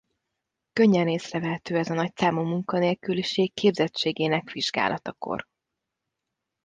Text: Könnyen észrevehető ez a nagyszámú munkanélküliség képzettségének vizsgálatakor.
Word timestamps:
Könnyen 0.73 1.07
észrevehető 1.07 1.77
ez 1.77 1.89
a 1.89 1.93
nagyszámú 1.93 2.41
munkanélküliség 2.41 3.53
képzettségének 3.53 4.51
vizsgálatakor. 4.51 5.45